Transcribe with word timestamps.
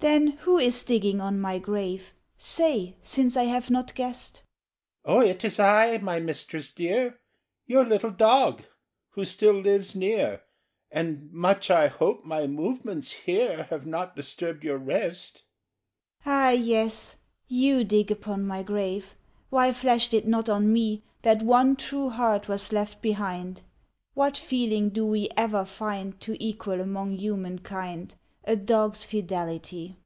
"Then, 0.00 0.28
who 0.42 0.58
is 0.58 0.84
digging 0.84 1.20
on 1.20 1.40
my 1.40 1.58
grave? 1.58 2.14
Say—since 2.38 3.36
I 3.36 3.42
have 3.44 3.68
not 3.68 3.96
guessed!" 3.96 4.44
—"O 5.04 5.18
it 5.20 5.44
is 5.44 5.58
I, 5.58 5.96
my 5.98 6.20
mistress 6.20 6.70
dear, 6.70 7.18
Your 7.66 7.84
little 7.84 8.12
dog, 8.12 8.62
who 9.10 9.24
still 9.24 9.54
lives 9.60 9.96
near, 9.96 10.42
And 10.92 11.32
much 11.32 11.68
I 11.68 11.88
hope 11.88 12.24
my 12.24 12.46
movements 12.46 13.10
here 13.10 13.64
Have 13.70 13.86
not 13.86 14.14
disturbed 14.14 14.62
your 14.62 14.78
rest?" 14.78 15.42
"Ah, 16.24 16.50
yes! 16.50 17.16
You 17.48 17.82
dig 17.82 18.12
upon 18.12 18.46
my 18.46 18.62
grave... 18.62 19.16
Why 19.50 19.72
flashed 19.72 20.14
it 20.14 20.28
not 20.28 20.48
on 20.48 20.72
me 20.72 21.02
That 21.22 21.42
one 21.42 21.74
true 21.74 22.08
heart 22.10 22.46
was 22.46 22.70
left 22.70 23.02
behind! 23.02 23.62
What 24.14 24.36
feeling 24.36 24.90
do 24.90 25.04
we 25.04 25.28
ever 25.36 25.64
find 25.64 26.20
To 26.20 26.36
equal 26.42 26.80
among 26.80 27.16
human 27.16 27.58
kind 27.58 28.14
A 28.44 28.56
dog's 28.56 29.04
fidelity!" 29.04 29.98